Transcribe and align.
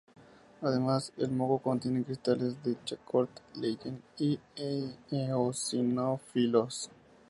Además, 0.63 1.11
el 1.17 1.29
moco 1.29 1.59
contiene 1.59 2.03
cristales 2.03 2.55
de 2.63 2.75
Charcot-Leyden 2.85 4.01
y 4.17 4.39
eosinófilos. 5.11 6.89